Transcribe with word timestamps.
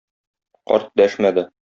Карт 0.71 0.89
дәшмәде. 1.03 1.45